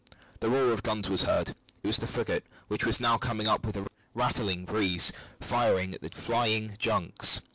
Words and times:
The 0.39 0.49
roar 0.49 0.71
of 0.71 0.81
guns 0.81 1.09
was 1.11 1.21
heard. 1.25 1.49
It 1.49 1.85
was 1.87 1.97
the 1.99 2.07
frigate 2.07 2.43
which 2.69 2.87
was 2.87 2.99
now 2.99 3.19
coming 3.19 3.45
up 3.45 3.63
with 3.63 3.77
a 3.77 3.85
rattling 4.15 4.65
breeze, 4.65 5.13
firing 5.39 5.93
at 5.93 6.01
the 6.01 6.09
flying 6.09 6.75
junks. 6.79 7.43